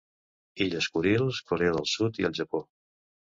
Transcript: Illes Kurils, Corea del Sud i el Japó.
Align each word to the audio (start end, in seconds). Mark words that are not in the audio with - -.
Illes 0.63 0.87
Kurils, 0.95 1.41
Corea 1.51 1.75
del 1.77 1.87
Sud 1.91 2.17
i 2.23 2.27
el 2.31 2.35
Japó. 2.39 2.63